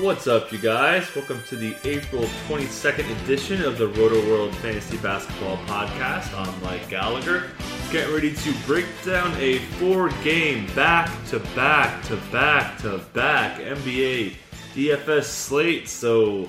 [0.00, 1.14] What's up, you guys?
[1.14, 6.32] Welcome to the April 22nd edition of the Rotoworld Fantasy Basketball Podcast.
[6.34, 7.50] I'm Mike Gallagher.
[7.92, 13.60] Getting ready to break down a four game back to back to back to back
[13.60, 14.36] NBA
[14.74, 15.86] DFS slate.
[15.86, 16.48] So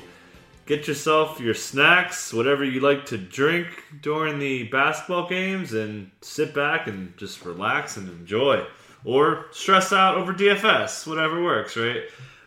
[0.65, 3.67] get yourself your snacks, whatever you like to drink
[4.01, 8.65] during the basketball games, and sit back and just relax and enjoy.
[9.03, 12.03] Or stress out over DFS, whatever works, right?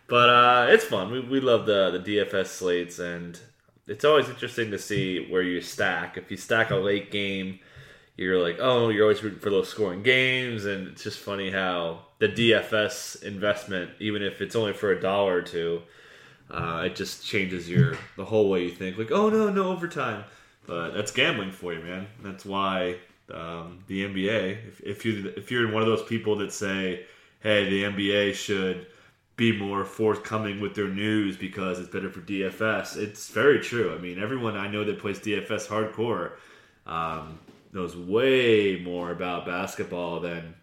[0.06, 1.10] But uh, it's fun.
[1.10, 3.38] We, we love the, the DFS slates, and
[3.86, 6.16] it's always interesting to see where you stack.
[6.16, 7.60] If you stack a late game,
[8.16, 12.00] you're like, oh, you're always rooting for low scoring games, and it's just funny how
[12.18, 15.82] the DFS investment, even if it's only for a dollar or two,
[16.50, 18.98] uh, it just changes your the whole way you think.
[18.98, 20.24] Like, oh no, no overtime,
[20.66, 22.06] but that's gambling for you, man.
[22.22, 22.96] That's why
[23.32, 24.68] um, the NBA.
[24.68, 27.06] If, if you if you're one of those people that say,
[27.40, 28.86] hey, the NBA should
[29.36, 32.96] be more forthcoming with their news because it's better for DFS.
[32.96, 33.94] It's very true.
[33.94, 36.32] I mean, everyone I know that plays DFS hardcore
[36.86, 37.38] um,
[37.72, 40.54] knows way more about basketball than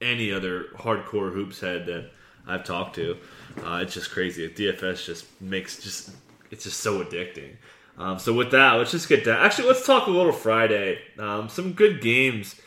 [0.00, 2.10] any other hardcore hoops head that
[2.46, 3.16] I've talked to.
[3.64, 4.48] Uh, it's just crazy.
[4.48, 6.10] DFS just makes just
[6.50, 7.56] it's just so addicting.
[7.98, 9.42] Um, so with that, let's just get down.
[9.42, 10.98] Actually, let's talk a little Friday.
[11.18, 12.60] Um, some good games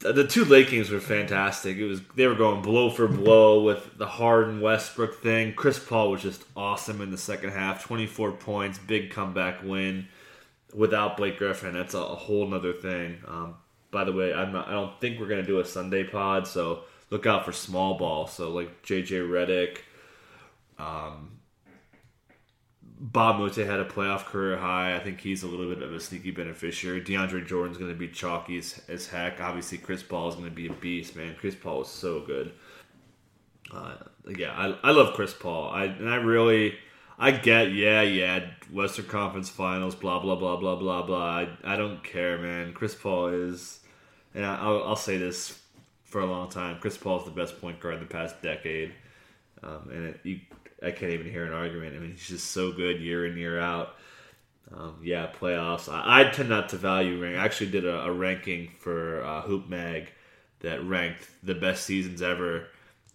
[0.00, 1.76] the two late games were fantastic.
[1.76, 5.54] It was they were going blow for blow with the Harden Westbrook thing.
[5.54, 7.84] Chris Paul was just awesome in the second half.
[7.84, 10.06] Twenty four points, big comeback win.
[10.74, 13.18] Without Blake Griffin, that's a, whole other thing.
[13.26, 13.54] Um,
[13.90, 16.84] by the way, I'm not, I don't think we're gonna do a Sunday pod, so
[17.10, 18.26] look out for small ball.
[18.26, 19.78] So like JJ Redick,
[20.78, 21.37] um,
[23.02, 24.96] Mbah a Moute had a playoff career high.
[24.96, 27.00] I think he's a little bit of a sneaky beneficiary.
[27.00, 29.40] DeAndre Jordan's going to be chalky as, as heck.
[29.40, 31.36] Obviously, Chris Paul is going to be a beast, man.
[31.38, 32.52] Chris Paul was so good.
[33.72, 33.94] Uh,
[34.36, 35.70] yeah, I, I love Chris Paul.
[35.70, 36.74] I and I really
[37.18, 41.38] I get yeah yeah Western Conference Finals blah blah blah blah blah blah.
[41.38, 42.72] I, I don't care, man.
[42.72, 43.80] Chris Paul is,
[44.34, 45.60] and I'll, I'll say this
[46.04, 46.78] for a long time.
[46.80, 48.94] Chris Paul is the best point guard in the past decade,
[49.62, 50.40] um, and it, you
[50.82, 51.96] I can't even hear an argument.
[51.96, 53.96] I mean, he's just so good year in year out.
[54.72, 55.92] Um, yeah, playoffs.
[55.92, 57.36] I, I, tend not to value rank.
[57.38, 60.12] I actually did a, a ranking for uh, Hoop Mag
[60.60, 62.66] that ranked the best seasons ever,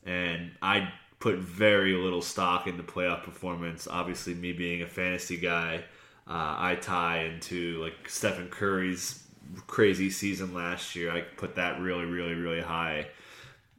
[0.06, 3.88] and I put very little stock into playoff performance.
[3.88, 5.84] Obviously, me being a fantasy guy,
[6.28, 9.24] uh, I tie into like Stephen Curry's
[9.68, 11.12] crazy season last year.
[11.12, 13.08] I put that really, really, really high,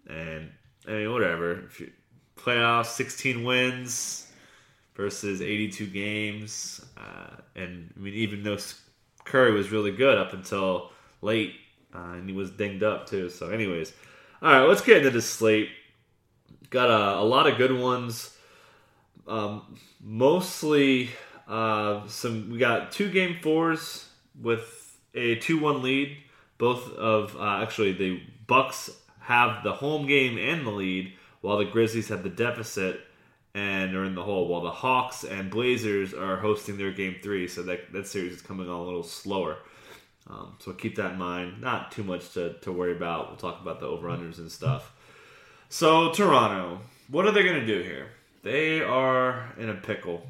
[0.09, 0.53] and
[0.87, 1.65] I mean, whatever.
[1.65, 1.91] If you,
[2.37, 4.31] playoffs, 16 wins
[4.95, 6.84] versus 82 games.
[6.97, 8.59] Uh, and I mean, even though
[9.25, 10.91] Curry was really good up until
[11.22, 11.55] late,
[11.95, 13.31] uh, and he was dinged up too.
[13.31, 13.93] So, anyways,
[14.43, 15.71] all right, let's get into this slate.
[16.71, 18.37] Got a, a lot of good ones.
[19.27, 21.11] Um, mostly
[21.49, 22.51] uh, some.
[22.51, 24.09] We got two game fours
[24.41, 26.16] with a two-one lead.
[26.59, 28.91] Both of uh, actually the Bucks
[29.21, 31.12] have the home game and the lead
[31.44, 33.03] while the Grizzlies have the deficit
[33.55, 37.47] and are in the hole, while the Hawks and Blazers are hosting their game three.
[37.49, 39.59] So that, that series is coming on a little slower.
[40.27, 41.60] Um, so keep that in mind.
[41.60, 43.28] Not too much to, to worry about.
[43.28, 44.91] We'll talk about the over unders and stuff.
[45.69, 48.09] So, Toronto, what are they going to do here?
[48.43, 50.27] They are in a pickle.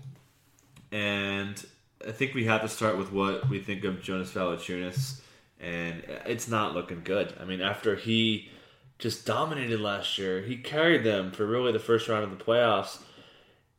[0.90, 1.64] And
[2.04, 5.20] I think we have to start with what we think of Jonas Valanciunas.
[5.60, 7.34] And it's not looking good.
[7.38, 8.50] I mean, after he
[8.98, 10.42] just dominated last year.
[10.42, 12.98] He carried them for really the first round of the playoffs.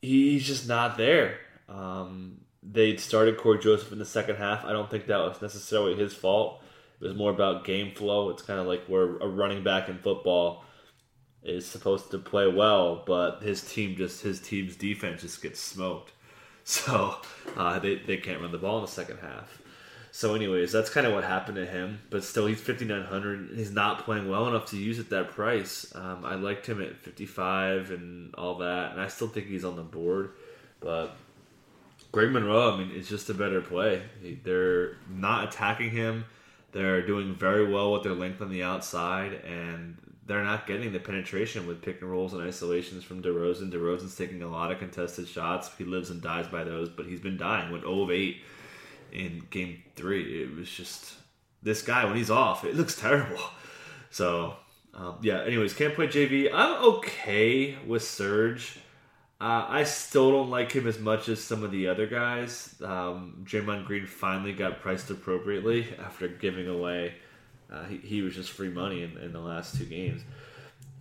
[0.01, 1.39] He's just not there.
[1.67, 4.65] Um, they started Cory Joseph in the second half.
[4.65, 6.61] I don't think that was necessarily his fault.
[6.99, 8.29] It was more about game flow.
[8.29, 10.63] It's kind of like where a running back in football
[11.43, 16.11] is supposed to play well, but his team just his team's defense just gets smoked.
[16.67, 17.17] So
[17.55, 19.61] uh, they they can't run the ball in the second half.
[20.15, 21.99] So, anyways, that's kind of what happened to him.
[22.09, 23.49] But still, he's fifty nine hundred.
[23.53, 25.91] He's not playing well enough to use at that price.
[25.93, 29.65] Um, I liked him at fifty five and all that, and I still think he's
[29.65, 30.31] on the board.
[30.79, 31.17] But
[32.13, 34.03] Greg Monroe, I mean, it's just a better play.
[34.45, 36.23] They're not attacking him.
[36.71, 40.99] They're doing very well with their length on the outside, and they're not getting the
[41.01, 43.69] penetration with pick and rolls and isolations from DeRozan.
[43.69, 45.69] DeRozan's taking a lot of contested shots.
[45.77, 47.69] He lives and dies by those, but he's been dying.
[47.69, 48.41] Went 0 of 8
[49.15, 50.43] in game three.
[50.43, 51.13] It was just
[51.63, 53.39] this guy when he's off, it looks terrible.
[54.11, 54.55] So
[54.95, 55.43] um, yeah.
[55.43, 56.49] Anyways, can't play JV.
[56.53, 58.77] I'm okay with Serge.
[59.41, 62.73] Uh, I still don't like him as much as some of the other guys.
[62.81, 67.15] Um, Draymond Green finally got priced appropriately after giving away.
[67.69, 70.21] Uh, he, he was just free money in, in the last two games.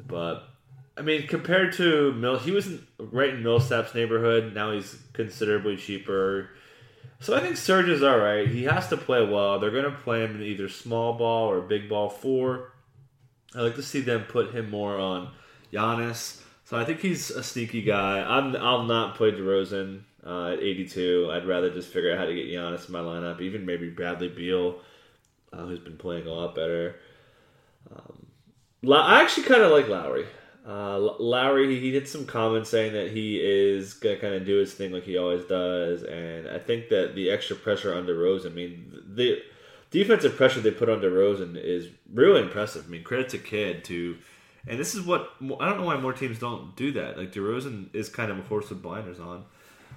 [0.05, 0.43] But
[0.97, 2.69] I mean, compared to Mill, he was
[2.99, 4.55] right in Millsap's neighborhood.
[4.55, 6.51] Now he's considerably cheaper.
[7.21, 8.47] So I think Serge is all right.
[8.47, 9.59] He has to play well.
[9.59, 12.73] They're going to play him in either small ball or big ball four.
[13.55, 15.31] I like to see them put him more on
[15.73, 16.43] Giannis.
[16.65, 18.21] So I think he's a sneaky guy.
[18.21, 21.31] I'm I'll not play DeRozan uh, at 82.
[21.33, 23.41] I'd rather just figure out how to get Giannis in my lineup.
[23.41, 24.81] Even maybe Bradley Beal,
[25.53, 26.97] uh, who's been playing a lot better.
[27.95, 28.27] Um,
[28.93, 30.27] I actually kind of like Lowry.
[30.67, 34.73] Uh, Lowry, he did some comments saying that he is gonna kind of do his
[34.73, 38.47] thing like he always does, and I think that the extra pressure on DeRozan.
[38.47, 39.43] I mean, the
[39.91, 42.87] defensive pressure they put on DeRozan is really impressive.
[42.87, 44.17] I mean, credit to Kidd to,
[44.67, 47.19] and this is what I don't know why more teams don't do that.
[47.19, 49.45] Like DeRozan is kind of a horse with blinders on,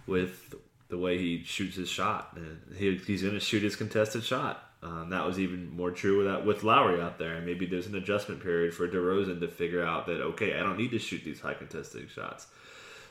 [0.05, 0.53] with
[0.89, 4.66] the way he shoots his shot, and he, he's to shoot his contested shot.
[4.83, 7.35] Um, that was even more true with with Lowry out there.
[7.35, 10.77] And maybe there's an adjustment period for DeRozan to figure out that okay, I don't
[10.77, 12.47] need to shoot these high contested shots.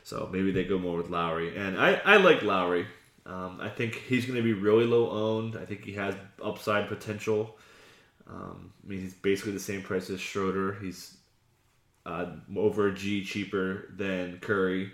[0.04, 2.86] So maybe they go more with Lowry, and I, I like Lowry.
[3.26, 5.56] Um, I think he's going to be really low owned.
[5.56, 7.56] I think he has upside potential.
[8.28, 10.74] Um, I mean, he's basically the same price as Schroeder.
[10.74, 11.16] He's
[12.04, 12.26] uh,
[12.56, 14.92] over a G cheaper than Curry.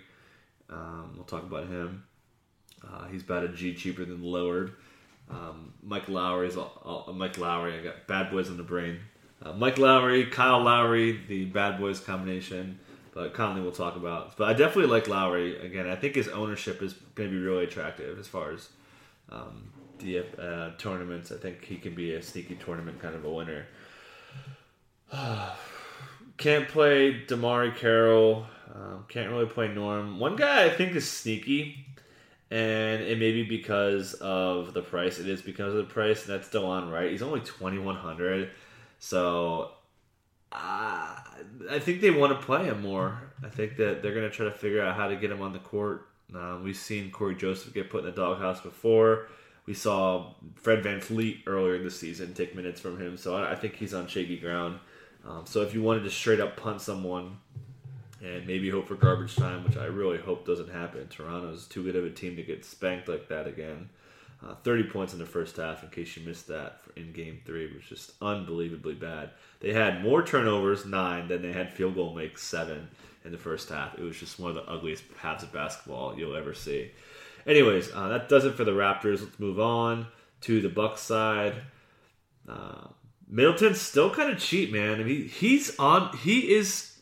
[0.69, 2.05] Um, we'll talk about him.
[2.83, 4.71] Uh, he's about a G cheaper than Lillard.
[5.29, 7.79] Um, Mike Lowry is all, all, Mike Lowry.
[7.79, 8.99] I got bad boys in the brain.
[9.41, 12.79] Uh, Mike Lowry, Kyle Lowry, the bad boys combination
[13.13, 14.35] but Conley we'll talk about.
[14.37, 15.63] But I definitely like Lowry.
[15.63, 18.69] Again, I think his ownership is going to be really attractive as far as
[19.29, 21.31] um, the uh, tournaments.
[21.31, 23.67] I think he can be a sneaky tournament kind of a winner.
[26.37, 28.47] can't play DeMarre Carroll.
[28.73, 30.19] Um, can't really play Norm.
[30.19, 31.85] One guy I think is sneaky,
[32.53, 35.17] and it may be because of the price.
[35.17, 37.09] It is because of the price, and that's Delon Wright.
[37.09, 38.51] He's only twenty one hundred,
[38.99, 39.71] so
[40.51, 41.15] uh,
[41.71, 43.33] I think they want to play him more.
[43.43, 45.51] I think that they're going to try to figure out how to get him on
[45.51, 46.09] the court.
[46.35, 49.29] Um, we've seen Cory Joseph get put in the doghouse before.
[49.65, 53.55] We saw Fred VanVleet earlier in the season take minutes from him, so I, I
[53.55, 54.79] think he's on shaky ground.
[55.25, 57.37] Um, so if you wanted to straight up punt someone
[58.23, 61.95] and maybe hope for garbage time, which I really hope doesn't happen, Toronto's too good
[61.95, 63.89] of a team to get spanked like that again.
[64.41, 67.71] Uh, 30 points in the first half, in case you missed that in game three,
[67.73, 69.31] was just unbelievably bad.
[69.59, 72.89] They had more turnovers, nine, than they had field goal makes, seven
[73.23, 73.97] in the first half.
[73.97, 76.91] It was just one of the ugliest halves of basketball you'll ever see.
[77.45, 79.21] Anyways, uh, that does it for the Raptors.
[79.21, 80.07] Let's move on
[80.41, 81.55] to the Bucks side.
[82.47, 82.87] Uh,
[83.29, 84.99] Middleton's still kind of cheap, man.
[84.99, 86.15] I mean, he's on.
[86.17, 86.92] He is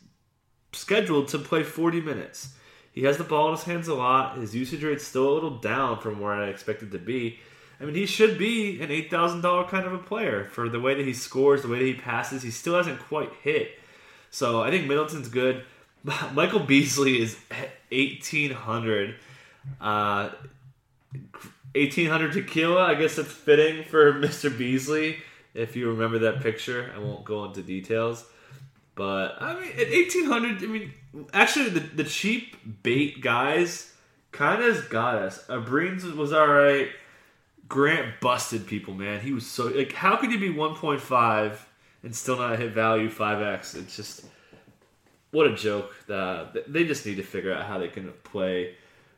[0.73, 2.53] scheduled to play 40 minutes.
[2.94, 4.38] He has the ball in his hands a lot.
[4.38, 7.39] His usage rate's still a little down from where I expected to be.
[7.79, 10.79] I mean, he should be an eight thousand dollar kind of a player for the
[10.79, 12.44] way that he scores, the way that he passes.
[12.44, 13.79] He still hasn't quite hit.
[14.29, 15.63] So I think Middleton's good.
[16.33, 17.38] Michael Beasley is
[17.91, 19.15] eighteen hundred.
[19.79, 20.29] Uh,
[21.74, 22.84] eighteen hundred tequila.
[22.84, 24.55] I guess that's fitting for Mr.
[24.55, 25.17] Beasley.
[25.53, 28.25] If you remember that picture, I won't go into details.
[29.01, 30.93] But I mean, at eighteen hundred, I mean,
[31.34, 33.91] actually, the the cheap bait guys
[34.31, 35.43] kind of got us.
[35.50, 36.88] Uh, Abrines was all right.
[37.67, 39.20] Grant busted people, man.
[39.20, 41.58] He was so like, how could he be 1.5
[42.03, 43.75] and still not hit value 5x?
[43.75, 44.25] It's just
[45.31, 45.96] what a joke.
[46.05, 48.75] That they just need to figure out how they can play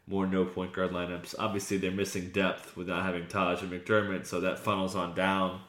[0.08, 1.36] more no point guard lineups.
[1.38, 5.60] Obviously, they're missing depth with not having Taj and McDermott, so that funnels on down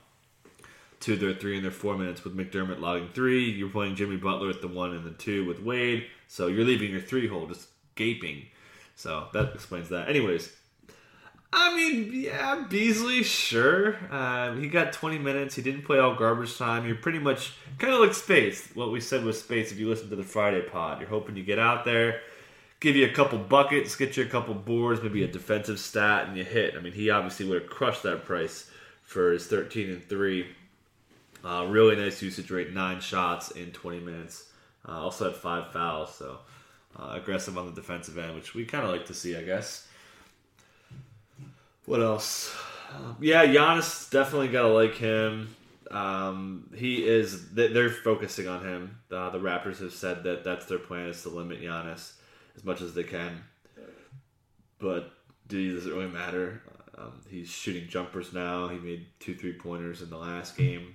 [1.04, 3.50] to their three and their four minutes with McDermott logging three.
[3.50, 6.90] You're playing Jimmy Butler at the one and the two with Wade, so you're leaving
[6.90, 8.46] your three hole just gaping.
[8.96, 10.08] So that explains that.
[10.08, 10.50] Anyways,
[11.52, 13.96] I mean, yeah, Beasley, sure.
[14.10, 15.54] Uh, he got 20 minutes.
[15.54, 16.86] He didn't play all garbage time.
[16.86, 18.70] You're pretty much kind of like Space.
[18.74, 21.00] What we said was Space if you listen to the Friday pod.
[21.00, 22.22] You're hoping you get out there,
[22.80, 26.36] give you a couple buckets, get you a couple boards, maybe a defensive stat, and
[26.36, 26.76] you hit.
[26.78, 28.70] I mean, he obviously would have crushed that price
[29.02, 30.46] for his 13 and 3.
[31.44, 34.50] Uh, really nice usage rate, nine shots in 20 minutes.
[34.88, 36.38] Uh, also had five fouls, so
[36.98, 39.86] uh, aggressive on the defensive end, which we kind of like to see, I guess.
[41.86, 42.54] What else?
[42.94, 45.54] Um, yeah, Giannis definitely gotta like him.
[45.90, 47.50] Um, he is.
[47.50, 48.98] They're focusing on him.
[49.10, 52.12] Uh, the Raptors have said that that's their plan is to limit Giannis
[52.56, 53.42] as much as they can.
[54.78, 55.12] But
[55.46, 56.62] does it really matter?
[56.96, 58.68] Um, he's shooting jumpers now.
[58.68, 60.94] He made two three pointers in the last game.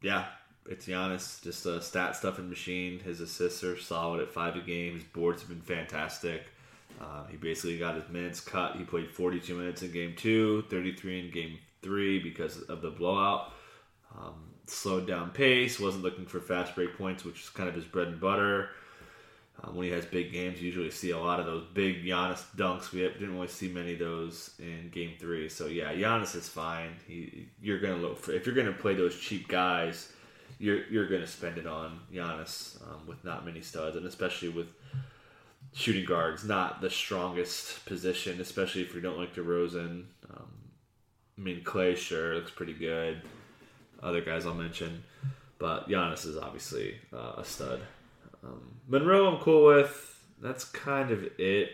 [0.00, 0.26] Yeah,
[0.66, 3.00] it's Giannis, just a stat stuffing machine.
[3.00, 4.94] His assists are solid at five a game.
[4.94, 6.42] His boards have been fantastic.
[7.00, 8.76] Uh, he basically got his minutes cut.
[8.76, 13.52] He played 42 minutes in game two, 33 in game three because of the blowout.
[14.16, 14.34] Um,
[14.66, 18.08] slowed down pace, wasn't looking for fast break points, which is kind of his bread
[18.08, 18.70] and butter.
[19.62, 22.44] Um, when he has big games, you usually see a lot of those big Giannis
[22.56, 22.92] dunks.
[22.92, 25.48] We didn't really see many of those in Game Three.
[25.48, 26.96] So yeah, Giannis is fine.
[27.06, 30.12] He, you're gonna look for if you're gonna play those cheap guys,
[30.58, 34.68] you're you're gonna spend it on Giannis um, with not many studs, and especially with
[35.72, 40.04] shooting guards, not the strongest position, especially if you don't like DeRozan.
[40.30, 40.48] Um,
[41.36, 43.22] I mean, Clay sure looks pretty good.
[44.02, 45.02] Other guys I'll mention,
[45.58, 47.80] but Giannis is obviously uh, a stud.
[48.44, 50.22] Um, Monroe, I'm cool with.
[50.40, 51.70] That's kind of it.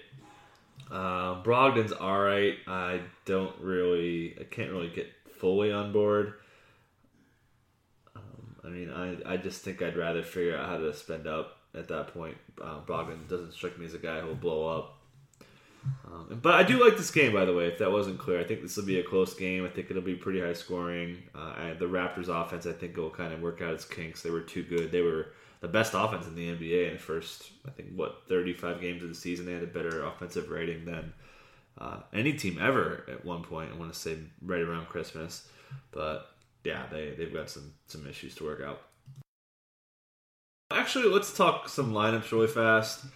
[0.91, 2.55] Uh, Brogdon's all right.
[2.67, 6.35] I don't really, I can't really get fully on board.
[8.17, 11.59] Um, I mean, I, I just think I'd rather figure out how to spend up
[11.75, 12.37] at that point.
[12.61, 14.99] Uh, Brogdon doesn't strike me as a guy who will blow up.
[16.07, 17.67] Um, but I do like this game, by the way.
[17.67, 19.67] If that wasn't clear, I think this will be a close game.
[19.67, 21.19] I think it'll be pretty high scoring.
[21.35, 24.23] Uh, the Raptors' offense, I think, will kind of work out its kinks.
[24.23, 24.91] They were too good.
[24.91, 25.29] They were
[25.65, 29.09] the best offense in the NBA in the first, I think, what, 35 games of
[29.09, 29.47] the season.
[29.47, 31.15] They had a better offensive rating than
[31.79, 33.71] uh, any team ever at one point.
[33.73, 35.49] I want to say right around Christmas.
[35.91, 36.29] But
[36.65, 38.83] yeah, they, they've got some, some issues to work out.
[40.71, 43.07] Actually, let's talk some lineups really fast.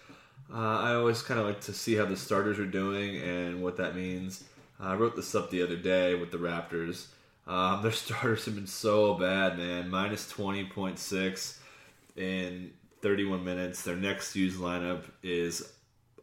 [0.50, 3.76] Uh, I always kind of like to see how the starters are doing and what
[3.76, 4.42] that means.
[4.80, 7.08] Uh, I wrote this up the other day with the Raptors.
[7.46, 9.90] Um, their starters have been so bad, man.
[9.90, 11.58] Minus 20.6
[12.18, 13.82] in 31 minutes.
[13.82, 15.72] Their next used lineup is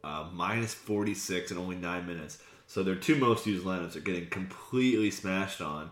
[0.03, 2.37] uh, minus 46 in only nine minutes.
[2.67, 5.91] So their two most used lineups are getting completely smashed on,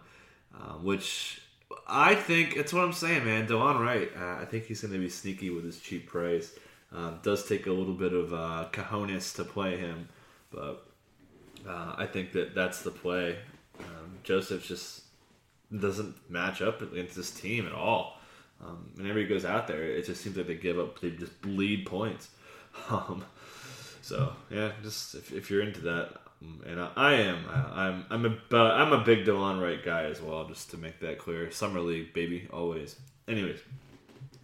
[0.54, 1.42] uh, which
[1.88, 3.48] I think it's what I'm saying, man.
[3.48, 6.54] Delon Wright, uh, I think he's going to be sneaky with his cheap price.
[6.94, 10.10] Uh, does take a little bit of uh, cojones to play him,
[10.52, 10.86] but
[11.68, 13.38] uh, I think that that's the play.
[13.80, 15.02] Um, Joseph just
[15.76, 18.20] doesn't match up against this team at all.
[18.66, 21.00] Um, whenever he goes out there, it just seems like they give up.
[21.00, 22.30] They just bleed points.
[22.90, 23.24] Um,
[24.02, 28.06] so yeah, just if, if, you're into that, um, and I, I am, I, am
[28.10, 30.46] I'm a I'm a big Delon Wright guy as well.
[30.48, 32.96] Just to make that clear, summer league baby, always.
[33.28, 33.60] Anyways,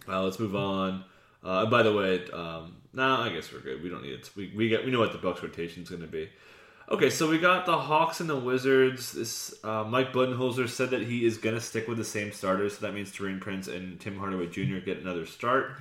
[0.08, 1.04] uh, let's move on.
[1.42, 3.82] Uh, by the way, um, nah, I guess we're good.
[3.82, 4.30] We don't need it.
[4.36, 6.30] We we get we know what the Bucks rotation is going to be.
[6.92, 9.12] Okay, so we got the Hawks and the Wizards.
[9.12, 12.78] This uh, Mike Budenholzer said that he is going to stick with the same starters.
[12.78, 14.78] So that means Taurean Prince and Tim Hardaway Jr.
[14.84, 15.76] get another start.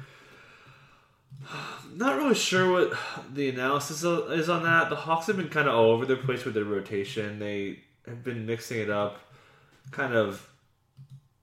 [1.95, 2.93] Not really sure what
[3.33, 4.91] the analysis is on that.
[4.91, 7.39] The Hawks have been kind of all over the place with their rotation.
[7.39, 9.17] They have been mixing it up,
[9.89, 10.47] kind of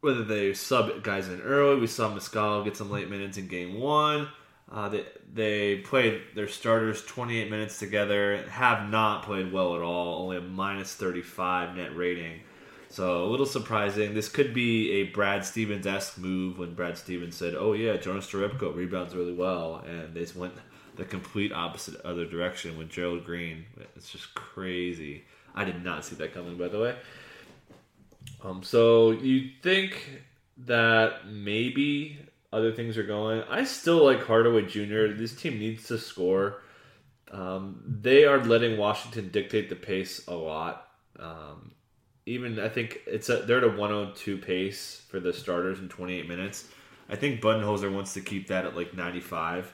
[0.00, 1.80] whether they sub guys in early.
[1.80, 4.28] We saw Muscala get some late minutes in game one.
[4.70, 10.22] Uh, they, they played their starters 28 minutes together, have not played well at all,
[10.22, 12.40] only a minus 35 net rating.
[12.88, 14.14] So a little surprising.
[14.14, 18.26] This could be a Brad Stevens esque move when Brad Stevens said, "Oh yeah, Jonas
[18.30, 20.54] Jerebko rebounds really well," and they went
[20.96, 23.66] the complete opposite other direction with Gerald Green.
[23.96, 25.24] It's just crazy.
[25.54, 26.96] I did not see that coming, by the way.
[28.42, 30.22] Um, so you think
[30.58, 32.18] that maybe
[32.56, 33.42] other things are going.
[33.48, 35.08] I still like Hardaway Jr.
[35.08, 36.62] This team needs to score.
[37.30, 40.88] Um, they are letting Washington dictate the pace a lot.
[41.18, 41.72] Um,
[42.24, 46.28] even I think it's a, they're at a 102 pace for the starters in 28
[46.28, 46.66] minutes.
[47.08, 49.72] I think Budenholzer wants to keep that at like 95.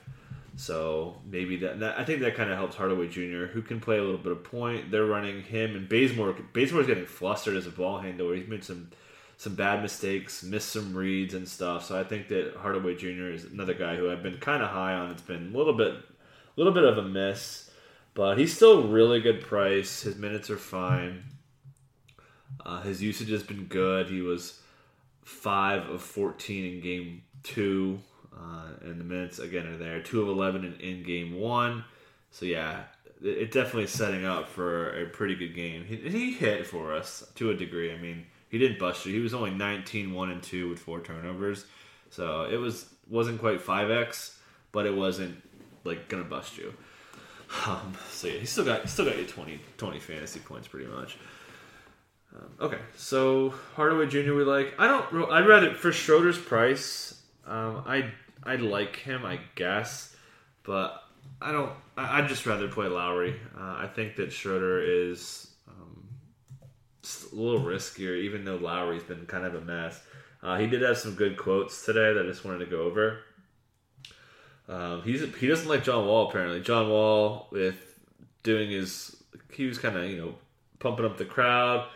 [0.56, 3.98] So maybe that, that I think that kind of helps Hardaway Jr., who can play
[3.98, 4.90] a little bit of point.
[4.90, 6.34] They're running him and Bazemore.
[6.52, 8.34] Bazemore's getting flustered as a ball handler.
[8.34, 8.90] He's made some
[9.36, 11.84] some bad mistakes, missed some reads and stuff.
[11.86, 13.32] So I think that Hardaway Jr.
[13.32, 15.10] is another guy who I've been kind of high on.
[15.10, 16.02] It's been a little bit, a
[16.56, 17.70] little bit of a miss,
[18.14, 20.02] but he's still really good price.
[20.02, 21.24] His minutes are fine.
[22.64, 24.08] Uh, his usage has been good.
[24.08, 24.60] He was
[25.24, 27.98] five of fourteen in game two,
[28.36, 30.02] uh, and the minutes again are there.
[30.02, 31.84] Two of eleven in, in game one.
[32.30, 32.82] So yeah,
[33.20, 35.84] it, it definitely setting up for a pretty good game.
[35.84, 37.92] He hit for us to a degree.
[37.92, 39.14] I mean he didn't bust you.
[39.14, 41.64] He was only 19, 1 and 2 with four turnovers.
[42.10, 44.36] So it was wasn't quite 5x,
[44.70, 45.42] but it wasn't
[45.84, 46.72] like gonna bust you.
[47.66, 50.86] Um, so yeah, he still got he still got you 20, 20 fantasy points pretty
[50.86, 51.16] much.
[52.34, 54.34] Um, okay, so Hardaway Jr.
[54.34, 54.74] we like.
[54.78, 55.30] I don't.
[55.30, 57.20] I'd rather for Schroeder's price.
[57.46, 58.10] Um, I
[58.44, 60.14] I like him, I guess,
[60.62, 61.02] but
[61.40, 61.72] I don't.
[61.96, 63.38] I, would just rather play Lowry.
[63.56, 66.04] Uh, I think that Schroeder is um,
[67.04, 70.00] a little riskier, even though Lowry's been kind of a mess.
[70.42, 73.20] Uh, he did have some good quotes today that I just wanted to go over.
[74.68, 76.60] Um, he's he doesn't like John Wall apparently.
[76.60, 77.98] John Wall with
[78.42, 79.16] doing his
[79.52, 80.34] he was kind of you know
[80.78, 81.88] pumping up the crowd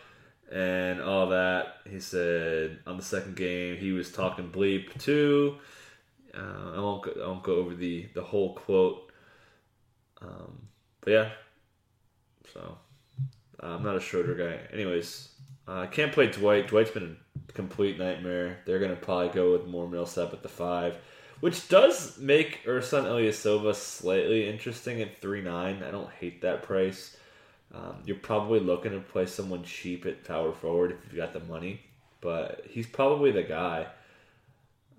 [0.51, 1.77] and all that.
[1.89, 5.57] He said on the second game he was talking bleep too.
[6.33, 9.11] Uh, I won't go, I won't go over the the whole quote,
[10.21, 10.67] um,
[11.01, 11.29] but yeah.
[12.53, 12.77] So
[13.61, 14.59] uh, I'm not a Schroeder guy.
[14.73, 15.29] Anyways,
[15.67, 16.67] I uh, can't play Dwight.
[16.67, 17.17] Dwight's been
[17.49, 18.59] a complete nightmare.
[18.65, 20.97] They're gonna probably go with more Millsap at the five,
[21.39, 25.83] which does make Ersan Ilyasova slightly interesting at three nine.
[25.83, 27.17] I don't hate that price.
[27.73, 31.41] Um, you're probably looking to play someone cheap at power forward if you've got the
[31.41, 31.81] money,
[32.21, 33.87] but he's probably the guy.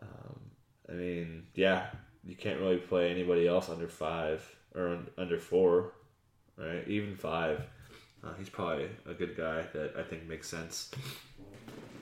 [0.02, 0.40] Um,
[0.88, 1.86] I mean, yeah,
[2.24, 5.92] you can't really play anybody else under five or under four,
[6.58, 6.86] right?
[6.86, 7.62] Even five.
[8.24, 10.90] Uh, he's probably a good guy that I think makes sense.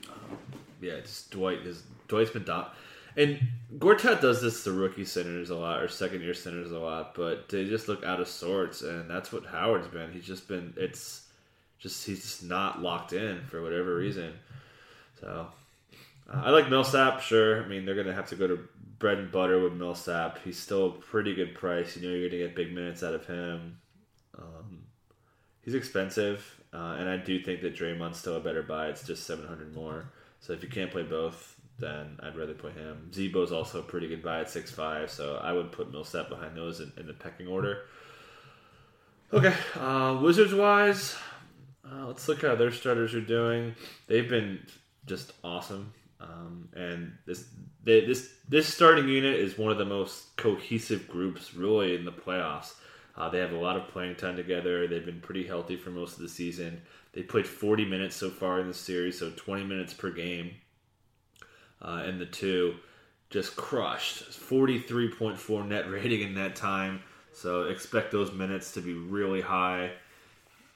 [0.08, 0.38] Um,
[0.80, 2.74] yeah, just Dwight is Dwight's been dot.
[3.16, 3.40] And
[3.78, 7.48] Gortat does this to rookie centers a lot or second year centers a lot, but
[7.48, 10.12] they just look out of sorts, and that's what Howard's been.
[10.12, 11.26] He's just been it's
[11.78, 14.34] just he's just not locked in for whatever reason.
[15.20, 15.48] So
[16.32, 17.62] uh, I like Millsap, sure.
[17.62, 18.58] I mean they're gonna have to go to
[18.98, 20.38] bread and butter with Millsap.
[20.44, 21.96] He's still a pretty good price.
[21.96, 23.78] You know you're gonna get big minutes out of him.
[24.38, 24.85] Um,
[25.66, 28.88] he's expensive, uh, and I do think that Draymond's still a better buy.
[28.88, 30.10] It's just seven hundred more.
[30.40, 33.10] So if you can't play both, then I'd rather play him.
[33.12, 36.56] Z-Bo's also a pretty good buy at six five, so I would put Millsap behind
[36.56, 37.82] those in, in the pecking order.
[39.32, 41.16] Okay, uh, Wizards wise,
[41.84, 43.74] uh, let's look how their starters are doing.
[44.06, 44.60] They've been
[45.04, 47.44] just awesome, um, and this
[47.82, 52.12] they, this this starting unit is one of the most cohesive groups really in the
[52.12, 52.74] playoffs.
[53.16, 54.86] Uh, they have a lot of playing time together.
[54.86, 56.82] They've been pretty healthy for most of the season.
[57.12, 60.52] They played 40 minutes so far in the series, so 20 minutes per game
[61.82, 62.76] uh, and the two
[63.30, 64.30] just crushed.
[64.30, 67.02] 43.4 net rating in that time.
[67.32, 69.92] So expect those minutes to be really high.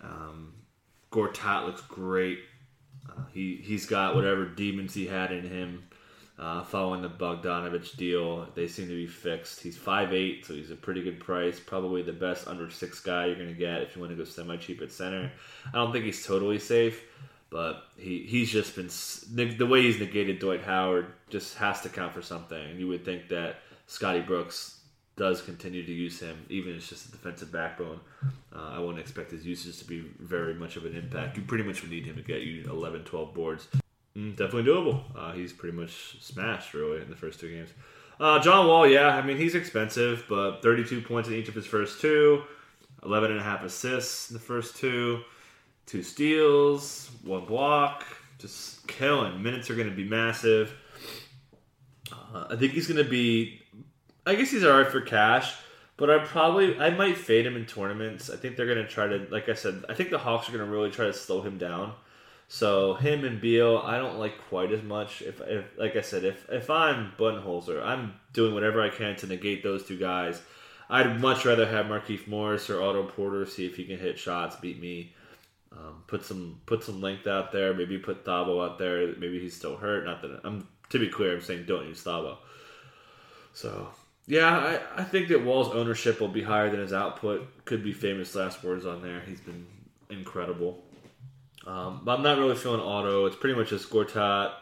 [0.03, 0.53] Um,
[1.11, 2.41] Gortat looks great.
[3.09, 5.85] Uh, he he's got whatever demons he had in him
[6.41, 8.49] uh, following the Bogdanovich deal.
[8.55, 9.61] They seem to be fixed.
[9.61, 11.61] He's 5'8", so he's a pretty good price.
[11.61, 14.25] Probably the best under six guy you're going to get if you want to go
[14.25, 15.31] semi cheap at center.
[15.73, 17.05] I don't think he's totally safe,
[17.51, 18.89] but he he's just been
[19.59, 22.79] the way he's negated Dwight Howard just has to count for something.
[22.79, 24.79] You would think that Scotty Brooks
[25.17, 28.01] does continue to use him, even as just a defensive backbone.
[28.57, 31.37] Uh, I wouldn't expect his usage to be very much of an impact.
[31.37, 33.69] You pretty much would need him to get you 11, 12 boards.
[34.17, 35.03] Mm, definitely doable.
[35.17, 37.71] Uh, he's pretty much smashed, really, in the first two games.
[38.19, 41.67] Uh, John Wall, yeah, I mean, he's expensive, but 32 points in each of his
[41.67, 42.43] first two,
[43.05, 45.21] 11 and a half assists in the first two
[45.91, 48.05] two steals, one block,
[48.39, 49.43] just killing.
[49.43, 50.73] Minutes are going to be massive.
[52.13, 53.61] Uh, I think he's going to be.
[54.25, 55.53] I guess he's alright for cash,
[55.97, 58.31] but I probably I might fade him in tournaments.
[58.31, 60.53] I think they're going to try to, like I said, I think the Hawks are
[60.53, 61.95] going to really try to slow him down.
[62.53, 65.23] So him and Beal, I don't like quite as much.
[65.23, 69.29] If, if like I said, if if I'm Budenholzer, I'm doing whatever I can to
[69.29, 70.43] negate those two guys.
[70.89, 74.57] I'd much rather have Markieff Morris or Otto Porter see if he can hit shots,
[74.57, 75.15] beat me.
[75.71, 77.73] Um, put some put some length out there.
[77.73, 79.15] Maybe put Thabo out there.
[79.17, 80.05] Maybe he's still hurt.
[80.05, 81.37] Not that I'm to be clear.
[81.37, 82.39] I'm saying don't use Thabo.
[83.53, 83.91] So
[84.27, 87.65] yeah, I, I think that Wall's ownership will be higher than his output.
[87.65, 89.21] Could be famous last words on there.
[89.21, 89.69] He's been
[90.11, 90.83] incredible.
[91.67, 93.27] Um, but I'm not really feeling Otto.
[93.27, 94.53] It's pretty much just Gortat,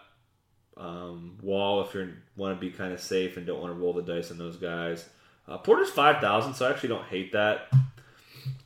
[0.77, 3.93] um, Wall if you want to be kind of safe and don't want to roll
[3.93, 5.09] the dice on those guys.
[5.47, 7.69] Uh, Porter's five thousand, so I actually don't hate that.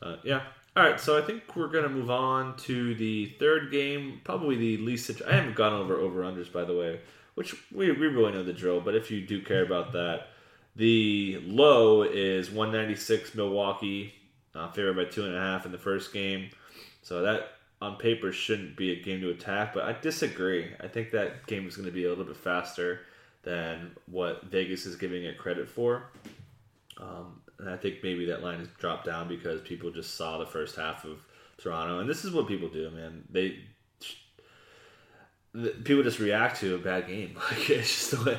[0.01, 0.43] Uh, yeah,
[0.75, 4.57] all right, so I think we're going to move on to the third game, probably
[4.57, 5.11] the least.
[5.29, 7.01] I haven't gone over over unders, by the way,
[7.35, 10.29] which we, we really know the drill, but if you do care about that,
[10.75, 14.15] the low is 196 Milwaukee,
[14.55, 16.49] uh, favored by two and a half in the first game.
[17.03, 20.71] So that on paper shouldn't be a game to attack, but I disagree.
[20.81, 23.01] I think that game is going to be a little bit faster
[23.43, 26.05] than what Vegas is giving it credit for.
[26.99, 30.47] Um, and I think maybe that line has dropped down because people just saw the
[30.47, 31.19] first half of
[31.59, 33.25] Toronto, and this is what people do, man.
[33.29, 33.59] They
[35.85, 37.37] people just react to a bad game.
[37.51, 38.39] Like it's just the way.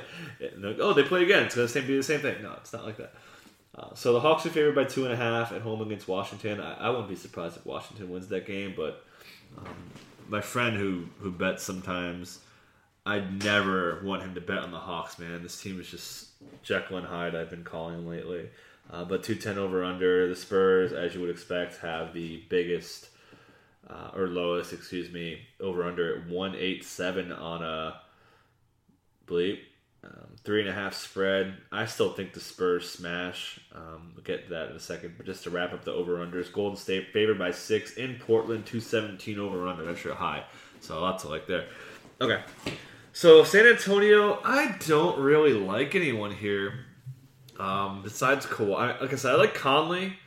[0.58, 1.43] Like, oh, they play again.
[1.43, 2.41] It's going to be the same thing.
[2.41, 3.13] No, it's not like that.
[3.75, 6.62] Uh, so the Hawks are favored by two and a half at home against Washington.
[6.62, 9.06] I, I wouldn't be surprised if Washington wins that game, but
[9.57, 9.75] um,
[10.27, 12.39] my friend who who bets sometimes.
[13.05, 15.43] I'd never want him to bet on the Hawks, man.
[15.43, 16.27] This team is just
[16.63, 17.35] Jekyll and Hyde.
[17.35, 18.49] I've been calling lately.
[18.89, 20.27] Uh, but 210 over under.
[20.29, 23.09] The Spurs, as you would expect, have the biggest
[23.89, 27.99] uh, or lowest, excuse me, over under at 187 on a
[29.27, 29.59] bleep.
[30.03, 31.55] Um, three and a half spread.
[31.71, 33.59] I still think the Spurs smash.
[33.73, 35.13] Um, we'll get to that in a second.
[35.15, 38.65] But just to wrap up the over unders, Golden State favored by six in Portland,
[38.65, 39.85] 217 over under.
[39.85, 40.43] That's your high.
[40.81, 41.65] So lots to like there.
[42.19, 42.41] Okay.
[43.13, 46.85] So San Antonio, I don't really like anyone here.
[47.57, 50.17] Um, besides Kawhi, like I said, I like Conley.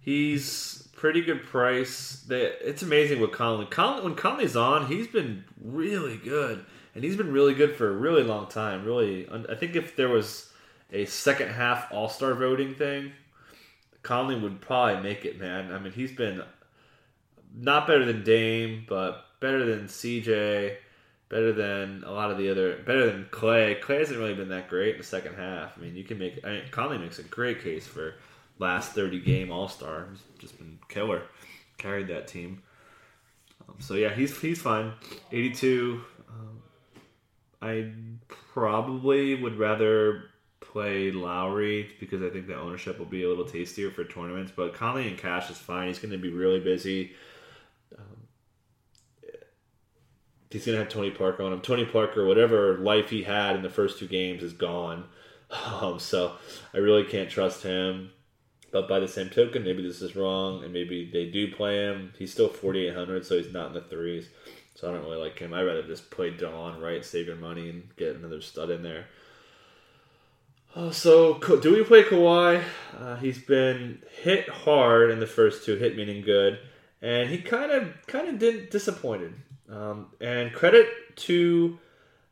[0.00, 2.24] He's pretty good price.
[2.28, 3.66] They, it's amazing with Conley.
[3.66, 4.04] Conley.
[4.04, 8.22] When Conley's on, he's been really good and he's been really good for a really
[8.22, 8.84] long time.
[8.84, 10.50] Really, I think if there was
[10.92, 13.12] a second half All Star voting thing,
[14.02, 15.38] Conley would probably make it.
[15.38, 16.42] Man, I mean, he's been
[17.56, 20.76] not better than Dame, but better than CJ,
[21.28, 23.76] better than a lot of the other, better than Clay.
[23.76, 25.76] Clay hasn't really been that great in the second half.
[25.76, 28.14] I mean, you can make I mean, Conley makes a great case for
[28.58, 30.08] last thirty game All Star.
[30.10, 31.22] He's just been killer,
[31.76, 32.62] carried that team.
[33.68, 34.92] Um, so yeah, he's he's fine.
[35.32, 36.02] Eighty two.
[37.60, 37.92] I
[38.28, 40.24] probably would rather
[40.60, 44.52] play Lowry because I think the ownership will be a little tastier for tournaments.
[44.54, 45.88] But Conley and Cash is fine.
[45.88, 47.12] He's going to be really busy.
[47.96, 48.18] Um,
[50.50, 51.60] he's going to have Tony Parker on him.
[51.60, 55.04] Tony Parker, whatever life he had in the first two games, is gone.
[55.50, 56.34] Um, so
[56.74, 58.10] I really can't trust him.
[58.70, 62.12] But by the same token, maybe this is wrong, and maybe they do play him.
[62.18, 64.28] He's still 4,800, so he's not in the threes.
[64.78, 65.52] So I don't really like him.
[65.52, 67.04] I'd rather just play Dawn, right?
[67.04, 69.06] Save your money and get another stud in there.
[70.76, 72.62] Uh, so do we play Kawhi?
[72.96, 76.60] Uh, he's been hit hard in the first two, hit meaning good,
[77.02, 79.34] and he kind of kind of did disappointed.
[79.68, 80.86] Um, and credit
[81.16, 81.76] to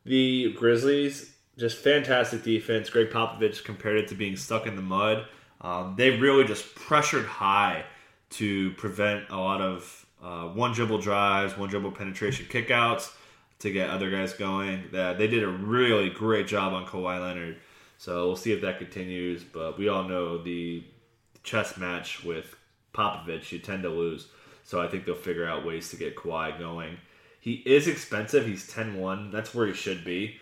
[0.05, 2.91] the Grizzlies, just fantastic defense.
[2.91, 5.27] Gregg Popovich compared it to being stuck in the mud.
[5.63, 7.87] Um, they really just pressured high
[8.31, 13.13] to prevent a lot of uh, one dribble drives, one dribble penetration kickouts
[13.61, 14.85] to get other guys going.
[14.93, 17.57] That they did a really great job on Kawhi Leonard.
[17.99, 19.43] So we'll see if that continues.
[19.45, 20.85] But we all know the
[21.43, 22.55] chess match with
[22.95, 24.29] Popovich, you tend to lose.
[24.65, 26.99] So I think they'll figure out ways to get Kawhi going.
[27.41, 28.47] He is expensive.
[28.47, 29.31] He's 10-1.
[29.31, 30.41] That's where he should be.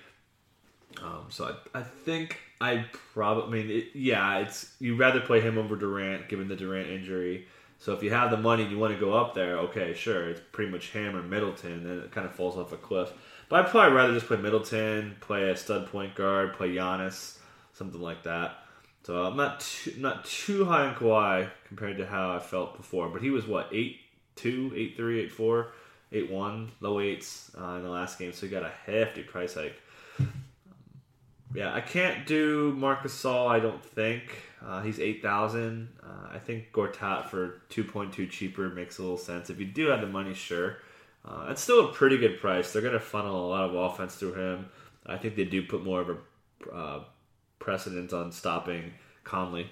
[1.03, 5.41] Um, so I, I think I probably, I mean, it, yeah, it's you'd rather play
[5.41, 7.47] him over Durant, given the Durant injury.
[7.85, 10.31] So if you have the money and you want to go up there, okay, sure,
[10.31, 13.13] it's pretty much him or Middleton, then it kind of falls off a cliff.
[13.51, 17.37] But I'd probably rather just play Middleton, play a stud point guard, play Giannis,
[17.75, 18.57] something like that.
[19.03, 23.11] So I'm not too, not too high on Kawhi compared to how I felt before.
[23.11, 23.99] But he was what eight
[24.35, 25.73] two, eight three, eight four,
[26.11, 29.57] eight one, low eights uh, in the last game, so he got a hefty price
[29.57, 29.77] hike.
[31.55, 33.49] Yeah, I can't do Marcus Gasol.
[33.49, 34.23] I don't think
[34.65, 35.89] uh, he's eight thousand.
[36.03, 39.51] Uh, I think Gortat for two point two cheaper makes a little sense.
[39.51, 40.79] If you do have the money, sure.
[41.25, 42.73] Uh, it's still a pretty good price.
[42.73, 44.69] They're going to funnel a lot of offense through him.
[45.07, 47.05] I think they do put more of a uh,
[47.61, 49.71] precedent on stopping Conley.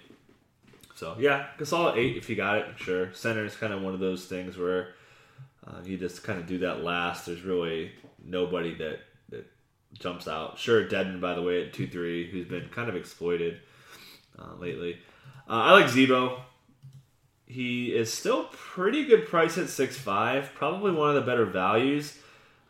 [0.94, 3.12] So yeah, Gasol at eight if you got it, sure.
[3.12, 4.94] Center is kind of one of those things where
[5.66, 7.26] uh, you just kind of do that last.
[7.26, 7.92] There's really
[8.24, 9.00] nobody that
[9.98, 10.58] jumps out.
[10.58, 13.60] Sure, Dedmon, by the way, at 2 3, who's been kind of exploited
[14.38, 14.98] uh, lately.
[15.48, 16.40] Uh, I like Z-Bo.
[17.46, 20.52] He is still pretty good price at six five.
[20.54, 22.16] probably one of the better values.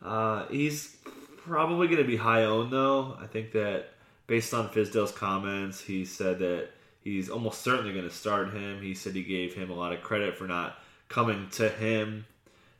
[0.05, 0.97] Uh, he's
[1.37, 3.17] probably going to be high owned, though.
[3.21, 3.91] I think that
[4.27, 6.71] based on Fizdale's comments, he said that
[7.03, 8.83] he's almost certainly going to start him.
[8.83, 12.25] He said he gave him a lot of credit for not coming to him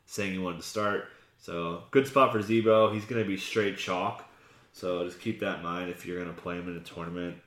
[0.05, 1.07] saying he wanted to start.
[1.39, 2.93] So good spot for Z-Bo.
[2.93, 4.29] He's going to be straight chalk.
[4.73, 7.37] So just keep that in mind if you're going to play him in a tournament.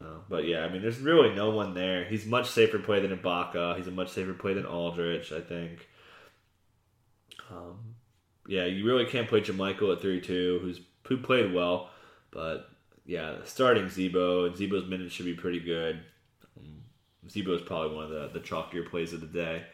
[0.00, 2.04] Uh, but yeah, I mean, there's really no one there.
[2.04, 3.76] He's much safer play than Ibaka.
[3.76, 5.88] He's a much safer play than Aldridge, I think.
[7.50, 7.94] Um,
[8.46, 11.90] yeah, you really can't play JaMychal at 32, who's who played well,
[12.30, 12.68] but
[13.04, 16.00] yeah, starting Z-Bo and Z-Bo's minutes should be pretty good.
[16.58, 16.82] Um,
[17.28, 19.64] Z-Bo is probably one of the, the chalkier plays of the day.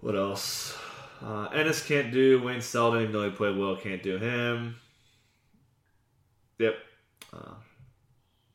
[0.00, 0.76] What else?
[1.22, 2.42] Uh, Ennis can't do.
[2.42, 4.76] Wayne Selden, even though he played well, can't do him.
[6.58, 6.74] Yep.
[7.32, 7.54] Uh,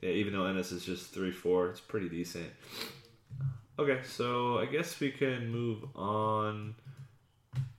[0.01, 2.49] yeah, even though Ennis is just three four, it's pretty decent.
[3.79, 6.75] Okay, so I guess we can move on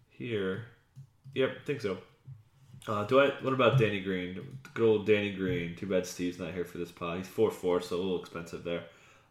[0.08, 0.64] here.
[1.34, 1.98] Yep, think so.
[2.86, 3.30] Uh, do I?
[3.42, 4.58] What about Danny Green?
[4.74, 5.74] Good old Danny Green.
[5.76, 7.18] Too bad Steve's not here for this pod.
[7.18, 8.84] He's four four, so a little expensive there.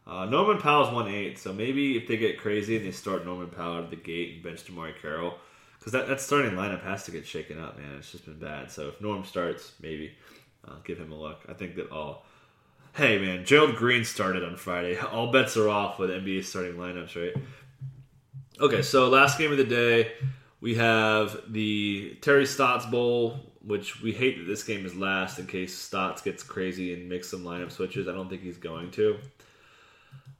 [0.06, 3.48] Uh, Norman Powell's one eight, so maybe if they get crazy and they start Norman
[3.48, 5.34] Powell out of the gate and bench DeMarre Carroll,
[5.78, 7.96] because that, that starting lineup has to get shaken up, man.
[7.98, 8.70] It's just been bad.
[8.70, 10.12] So if Norm starts, maybe
[10.66, 11.40] uh, give him a look.
[11.48, 12.24] I think that all.
[12.94, 14.96] Hey man, Gerald Green started on Friday.
[15.12, 17.34] All bets are off with NBA starting lineups, right?
[18.60, 20.12] Okay, so last game of the day,
[20.60, 25.46] we have the Terry Stotts Bowl, which we hate that this game is last in
[25.48, 28.06] case Stotts gets crazy and makes some lineup switches.
[28.06, 29.18] I don't think he's going to.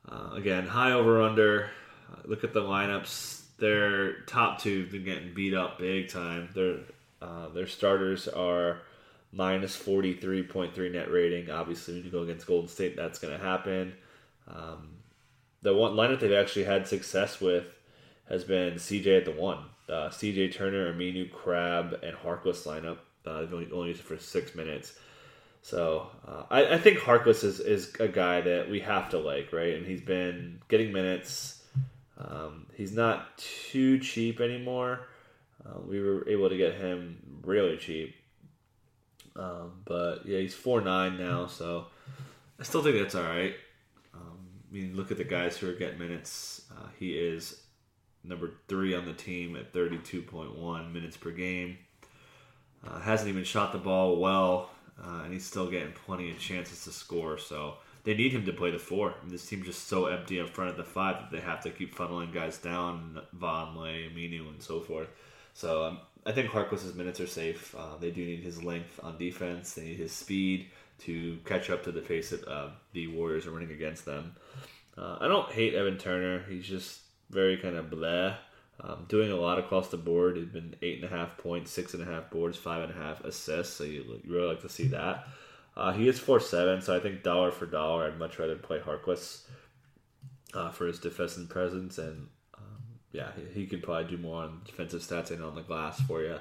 [0.08, 1.70] Uh, again, high over under.
[2.12, 3.42] Uh, look at the lineups.
[3.58, 6.50] Their top two have been getting beat up big time.
[6.54, 6.76] Their
[7.20, 8.82] uh, their starters are
[9.34, 11.50] minus forty three point three net rating.
[11.50, 13.94] Obviously, when you go against Golden State, that's going to happen.
[14.48, 14.88] Um,
[15.62, 17.66] the one lineup they've actually had success with
[18.28, 19.64] has been CJ at the one.
[19.88, 22.98] Uh, CJ Turner, Aminu, Crabbe, and Harkless lineup.
[23.26, 24.98] Uh, they've only, only used it for six minutes.
[25.62, 29.50] So uh, I, I, think Harkless is, is a guy that we have to like,
[29.50, 29.74] right?
[29.74, 31.62] And he's been getting minutes.
[32.18, 35.08] Um, he's not too cheap anymore.
[35.64, 38.14] Uh, we were able to get him really cheap.
[39.36, 41.86] Um, but yeah, he's four nine now, so
[42.60, 43.54] I still think that's all right.
[44.14, 44.38] Um,
[44.70, 46.62] I mean, look at the guys who are getting minutes.
[46.70, 47.62] Uh, he is
[48.22, 51.78] number three on the team at thirty two point one minutes per game.
[52.86, 54.70] Uh, hasn't even shot the ball well
[55.02, 57.38] uh, and he's still getting plenty of chances to score.
[57.38, 59.10] So they need him to play the four.
[59.10, 61.62] I mean, this team's just so empty in front of the five that they have
[61.62, 65.08] to keep funneling guys down, Vonleh, Aminu, and so forth.
[65.54, 67.74] So um, I think Harkless's minutes are safe.
[67.76, 69.74] Uh, they do need his length on defense.
[69.74, 73.50] They need his speed to catch up to the pace that uh, the Warriors are
[73.50, 74.34] running against them.
[74.96, 76.44] Uh, I don't hate Evan Turner.
[76.48, 78.36] He's just very kind of blah.
[78.80, 80.36] Um, doing a lot across the board.
[80.36, 83.02] He's been eight and a half points, six and a half boards, five and a
[83.02, 83.76] half assists.
[83.76, 85.28] So you, you really like to see that.
[85.76, 88.78] Uh, he is four seven, so I think dollar for dollar, I'd much rather play
[88.78, 89.42] Harkless
[90.54, 92.28] uh, for his defensive presence, and
[93.14, 96.36] yeah, he, could probably do more on defensive stats and on the glass for you.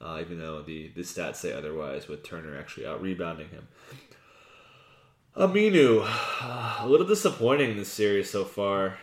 [0.00, 3.68] Uh, even though the, the stats say otherwise, with Turner actually out rebounding him.
[5.36, 6.04] Aminu,
[6.80, 8.98] a little disappointing in this series so far.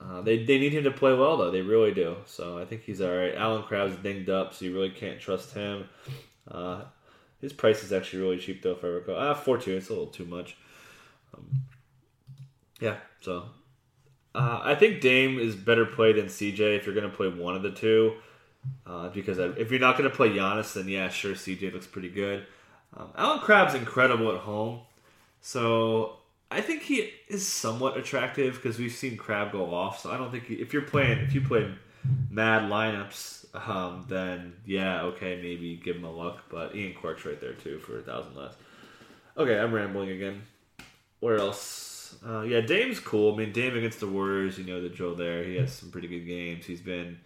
[0.00, 1.50] Uh, they, they need him to play well though.
[1.50, 2.16] They really do.
[2.26, 3.34] So I think he's all right.
[3.34, 5.88] Allen Crabbe's dinged up, so you really can't trust him.
[6.48, 6.82] Uh,
[7.40, 8.72] his price is actually really cheap though.
[8.72, 9.76] If I recall, ah, four two.
[9.76, 10.56] It's a little too much.
[11.36, 11.50] Um,
[12.80, 12.96] yeah.
[13.20, 13.46] So
[14.34, 17.54] uh, I think Dame is better play than CJ if you're going to play one
[17.54, 18.14] of the two.
[18.86, 22.08] Uh, because if you're not going to play Giannis, then yeah, sure, CJ looks pretty
[22.08, 22.46] good.
[22.96, 24.80] Um, Allen Crabbe's incredible at home.
[25.40, 26.18] So
[26.50, 30.00] I think he is somewhat attractive because we've seen Crabbe go off.
[30.00, 31.68] So I don't think he, if you're playing if you play
[32.30, 36.38] mad lineups, um, then yeah, okay, maybe give him a look.
[36.50, 38.54] But Ian Clark's right there too for a thousand less.
[39.36, 40.42] Okay, I'm rambling again.
[41.20, 41.91] Where else?
[42.26, 43.34] Uh, yeah, Dame's cool.
[43.34, 45.44] I mean, Dame against the Warriors, you know the drill there.
[45.44, 46.64] He has some pretty good games.
[46.64, 47.18] He's been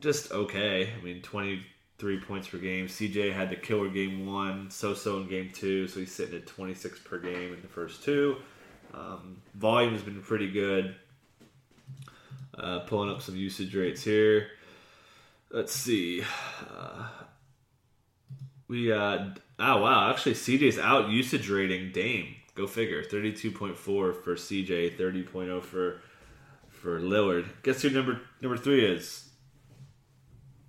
[0.00, 0.90] just okay.
[0.98, 2.86] I mean, 23 points per game.
[2.86, 6.46] CJ had the killer game one, so so in game two, so he's sitting at
[6.46, 8.36] 26 per game in the first two.
[8.94, 10.94] Um, volume has been pretty good.
[12.56, 14.48] Uh, pulling up some usage rates here.
[15.50, 16.22] Let's see.
[16.70, 17.08] Uh,
[18.68, 22.35] we uh oh wow, actually CJ's out usage rating Dame.
[22.56, 23.04] Go figure.
[23.04, 26.00] 32.4 for CJ, 30.0 for
[26.70, 27.46] for Lillard.
[27.62, 29.28] Guess who number number three is?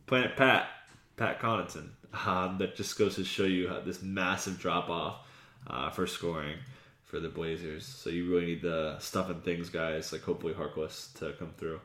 [0.06, 0.68] Planet Pat.
[1.16, 1.90] Pat Connaughton.
[2.26, 5.28] Um, that just goes to show you how this massive drop off
[5.68, 6.58] uh, for scoring
[7.04, 7.86] for the Blazers.
[7.86, 11.80] So you really need the stuff and things guys, like hopefully Harkless, to come through.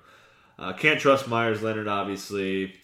[0.59, 2.75] Uh, can't trust Meyers Leonard, obviously.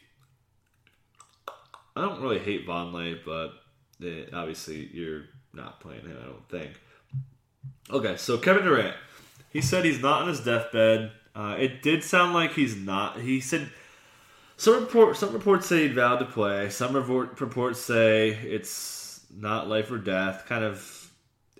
[1.96, 3.52] I don't really hate Vonleh, but
[4.00, 6.81] it, obviously you're not playing him, I don't think.
[7.90, 8.96] Okay, so Kevin Durant.
[9.50, 11.12] He said he's not on his deathbed.
[11.35, 13.20] Uh, it did sound like he's not.
[13.20, 13.70] He said
[14.57, 16.68] some report, some reports say he vowed to play.
[16.68, 20.46] Some report, reports say it's not life or death.
[20.46, 21.11] Kind of,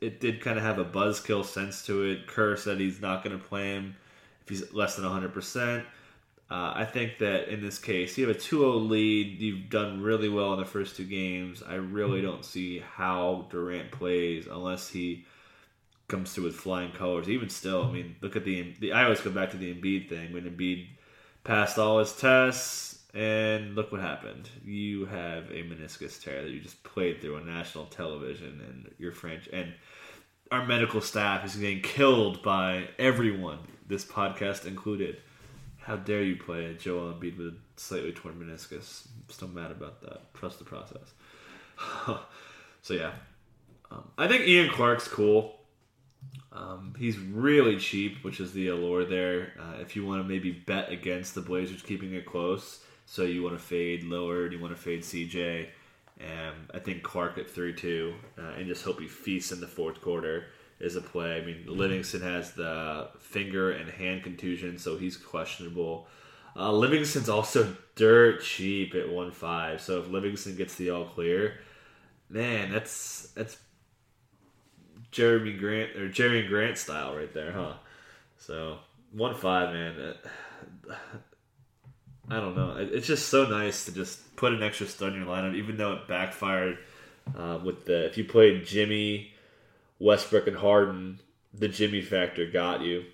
[0.03, 2.27] it did kind of have a buzzkill sense to it.
[2.27, 3.95] Kerr said he's not going to play him
[4.43, 5.31] if he's less than 100.
[5.31, 5.85] Uh, percent
[6.51, 9.41] I think that in this case, you have a 2-0 lead.
[9.41, 11.63] You've done really well in the first two games.
[11.67, 15.25] I really don't see how Durant plays unless he
[16.09, 17.29] comes through with flying colors.
[17.29, 18.75] Even still, I mean, look at the.
[18.81, 20.89] the I always go back to the Embiid thing when Embiid
[21.45, 24.49] passed all his tests and look what happened.
[24.65, 29.13] You have a meniscus tear that you just played through on national television, and your
[29.13, 29.75] French and
[30.51, 35.21] our medical staff is getting killed by everyone, this podcast included.
[35.79, 39.07] How dare you play Joel Embiid with a slightly torn meniscus?
[39.07, 40.35] I'm still mad about that.
[40.35, 41.13] Trust the process.
[42.83, 43.13] so yeah,
[43.91, 45.58] um, I think Ian Clark's cool.
[46.53, 49.53] Um, he's really cheap, which is the allure there.
[49.59, 53.43] Uh, if you want to maybe bet against the Blazers keeping it close, So you
[53.43, 55.69] want to fade Lillard, you want to fade CJ,
[56.21, 59.67] and I think Clark at three two, uh, and just hope he feasts in the
[59.67, 60.47] fourth quarter
[60.81, 61.37] is a play.
[61.41, 66.07] I mean, Livingston has the finger and hand contusion, so he's questionable.
[66.57, 71.61] Uh, Livingston's also dirt cheap at one five, so if Livingston gets the all clear,
[72.29, 73.57] man, that's that's
[75.13, 77.75] Jerami Grant or Jerami Grant style right there, huh?
[78.39, 78.79] So
[79.13, 80.15] one five, man.
[82.31, 82.77] I don't know.
[82.79, 85.95] It's just so nice to just put an extra stud in your lineup, even though
[85.95, 86.79] it backfired
[87.37, 89.33] uh, with the if you played Jimmy,
[89.99, 91.21] Westbrook, and Harden,
[91.55, 93.05] the Jimmy factor got you.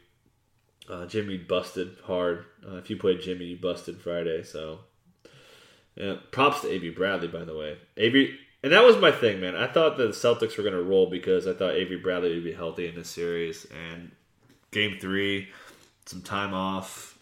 [0.88, 2.44] Uh, Jimmy busted hard.
[2.66, 4.42] Uh, if you played Jimmy, you busted Friday.
[4.42, 4.80] So,
[5.94, 7.78] yeah, props to Avery Bradley, by the way.
[7.96, 9.55] Avery, and that was my thing, man.
[9.55, 12.55] I thought the Celtics were going to roll because I thought Avery Bradley would be
[12.55, 13.66] healthy in this series.
[13.66, 14.11] And
[14.70, 15.50] game three,
[16.07, 17.18] some time off.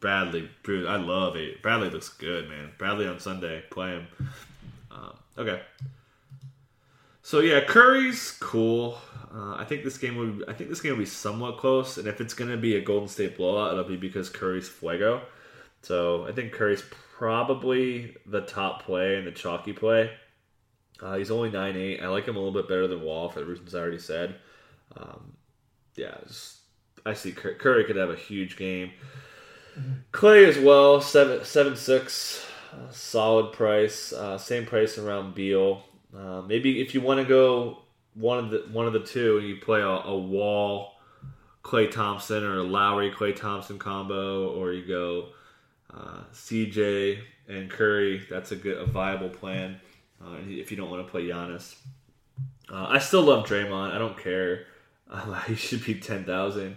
[0.00, 1.60] Bradley, I love it.
[1.60, 2.70] Bradley looks good, man.
[2.78, 4.06] Bradley on Sunday, play him.
[4.90, 5.60] Um, okay.
[7.20, 8.96] So yeah, Curry's cool.
[9.30, 10.48] Uh, I think this game will.
[10.48, 12.80] I think this game will be somewhat close, and if it's going to be a
[12.80, 15.20] Golden State blowout, it'll be because Curry's fuego.
[15.82, 20.12] So I think Curry's probably the top play and the chalky play.
[21.00, 22.02] Uh, he's only nine eight.
[22.02, 24.36] I like him a little bit better than Wall for the reasons I already said.
[24.96, 25.32] Um,
[25.94, 26.58] yeah, just,
[27.06, 28.90] I see Curry could have a huge game.
[30.12, 34.12] Klay as well, seven seven six, uh, solid price.
[34.12, 35.82] Uh, same price around Beal.
[36.16, 37.78] Uh, maybe if you want to go
[38.14, 40.94] one of the one of the two, you play a, a Wall,
[41.62, 45.28] Klay Thompson, or Lowry Klay Thompson combo, or you go
[45.94, 48.26] uh, CJ and Curry.
[48.28, 49.80] That's a good a viable plan.
[50.22, 51.76] Uh, if you don't want to play Giannis,
[52.70, 53.92] uh, I still love Draymond.
[53.92, 54.66] I don't care.
[55.46, 56.76] he should be ten thousand.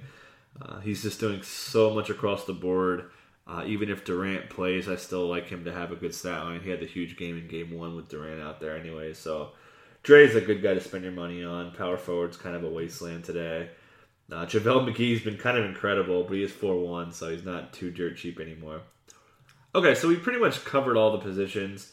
[0.62, 3.10] Uh, he's just doing so much across the board.
[3.48, 6.62] Uh, even if Durant plays, I still like him to have a good stat line.
[6.62, 9.14] He had the huge game in game one with Durant out there anyway.
[9.14, 9.52] So
[10.04, 11.72] Dre's a good guy to spend your money on.
[11.72, 13.70] Power forward's kind of a wasteland today.
[14.32, 17.74] Uh, JaVale McGee's been kind of incredible, but he is 4 1, so he's not
[17.74, 18.82] too dirt cheap anymore.
[19.76, 21.92] Okay, so we pretty much covered all the positions.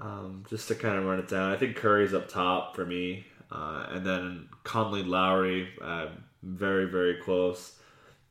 [0.00, 3.26] Um, just to kind of run it down, I think Curry's up top for me.
[3.50, 6.08] Uh, and then Conley Lowry, uh,
[6.42, 7.78] very, very close.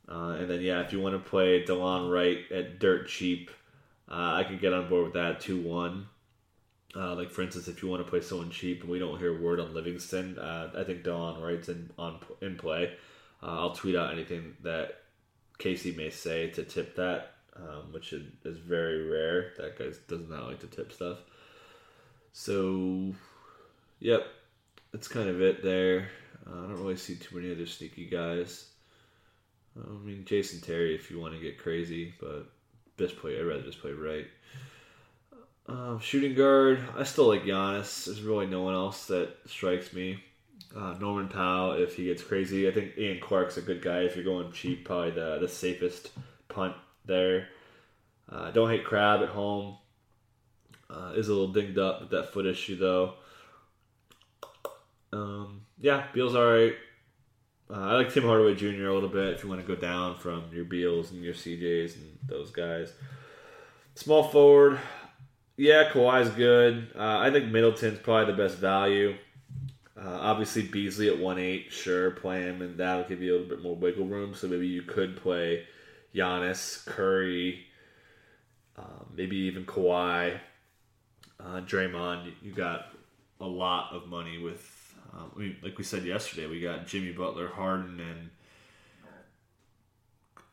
[0.10, 3.50] Uh, and then, yeah, if you want to play DeLon Wright at dirt cheap,
[4.12, 6.08] uh, I could get on board with that 2 1.
[6.96, 9.42] Uh, like, for instance, if you want to play someone cheap and we don't hear
[9.42, 12.94] word on Livingston, uh, I think DeLon Wright's in, on, in play.
[13.42, 15.02] I'll tweet out anything that
[15.58, 19.54] Casey may say to tip that, um, which is very rare.
[19.58, 21.20] That guy does not like to tip stuff.
[22.34, 23.14] So,
[24.00, 24.26] yep,
[24.92, 26.10] that's kind of it there.
[26.46, 28.66] Uh, I don't really see too many other sneaky guys.
[29.78, 32.48] I mean, Jason Terry, if you want to get crazy, but
[32.98, 34.28] best play, I'd rather just play Wright.
[35.68, 38.06] Uh, shooting guard, I still like Giannis.
[38.06, 40.22] There's really no one else that strikes me.
[40.76, 44.02] Uh, Norman Powell, if he gets crazy, I think Ian Clark's a good guy.
[44.02, 46.10] If you're going cheap, probably the the safest
[46.50, 47.48] punt there.
[48.30, 49.78] Uh, don't hate Crabbe at home.
[50.94, 53.16] Uh, is a little dinged up with that foot issue though.
[55.12, 56.76] Um, yeah, Beal's all right.
[57.70, 58.88] Uh, I like Tim Hardaway Jr.
[58.88, 61.96] a little bit if you want to go down from your Beals and your CJs
[61.96, 62.94] and those guys.
[63.96, 64.80] Small forward,
[65.56, 66.92] yeah, Kawhi's good.
[66.96, 69.16] Uh, I think Middleton's probably the best value.
[69.96, 73.50] Uh, obviously, Beasley at one eight, sure, play him, and that'll give you a little
[73.50, 74.34] bit more wiggle room.
[74.34, 75.66] So maybe you could play
[76.16, 77.66] Giannis, Curry,
[78.78, 80.40] um, maybe even Kawhi,
[81.40, 82.32] uh, Draymond.
[82.42, 82.94] You got
[83.40, 84.84] a lot of money with
[85.16, 88.30] um, like we said yesterday, we got Jimmy Butler, Harden, and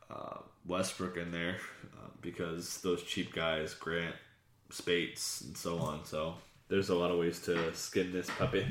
[0.09, 1.57] uh, Westbrook in there
[1.97, 4.15] uh, because those cheap guys, Grant,
[4.69, 6.05] Spates, and so on.
[6.05, 6.35] So
[6.67, 8.65] there's a lot of ways to skin this puppy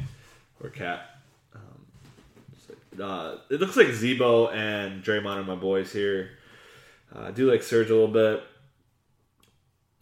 [0.63, 1.17] or cat.
[1.55, 6.31] Um, uh, it looks like Z-Bo and Draymond are my boys here.
[7.15, 8.45] Uh, I do like Serge a little bit.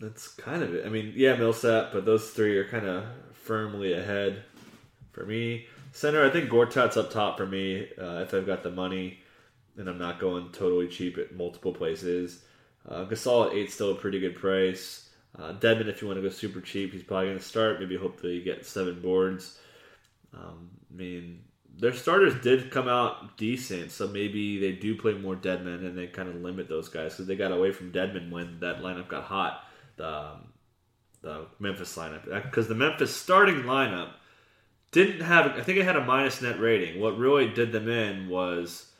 [0.01, 0.87] That's kind of it.
[0.87, 4.44] I mean, yeah, Millsap, but those three are kind of firmly ahead
[5.13, 5.67] for me.
[5.92, 9.19] Center, I think Gortat's up top for me uh, if I've got the money
[9.77, 12.44] and I'm not going totally cheap at multiple places.
[12.88, 15.09] Uh, Gasol at eight still a pretty good price.
[15.38, 17.81] Uh, Dedmon, if you want to go super cheap, he's probably going to start.
[17.81, 19.59] Maybe hopefully you get seven boards.
[20.35, 21.42] Um, I mean,
[21.77, 26.07] their starters did come out decent, so maybe they do play more Dedmon and they
[26.07, 29.25] kind of limit those guys because they got away from Dedmon when that lineup got
[29.25, 29.65] hot.
[29.99, 30.53] The um,
[31.21, 34.13] the Memphis lineup because the Memphis starting lineup
[34.92, 35.46] didn't have.
[35.46, 37.01] I think it had a minus net rating.
[37.01, 38.90] What really did them in was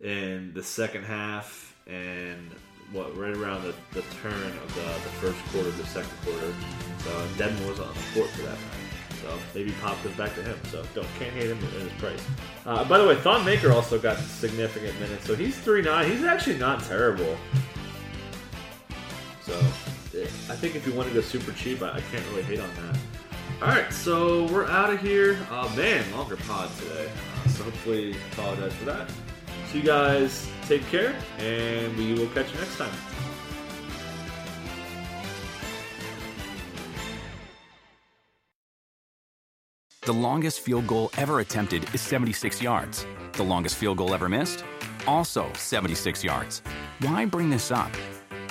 [0.00, 2.50] in the second half and
[2.92, 6.52] what right around the, the turn of the, the first quarter, the second quarter.
[6.98, 8.92] So Dedmon was on the court for that night.
[9.22, 10.58] So maybe Pop goes back to him.
[10.70, 12.22] So don't can't hate him in his price.
[12.66, 15.26] Uh, by the way, Thon Maker also got significant minutes.
[15.26, 16.10] So he's three nine.
[16.10, 17.36] He's actually not terrible.
[19.42, 19.58] So
[20.14, 22.68] I think if you want to go super cheap, I, I can't really hate on
[22.74, 22.98] that.
[23.62, 25.38] All right, so we're out of here.
[25.50, 27.08] Uh, man, longer pod today.
[27.44, 29.08] Uh, so hopefully, apologize for that.
[29.70, 32.92] So you guys take care, and we will catch you next time.
[40.04, 43.06] The longest field goal ever attempted is 76 yards.
[43.34, 44.64] The longest field goal ever missed?
[45.06, 46.62] Also 76 yards.
[47.00, 47.90] Why bring this up?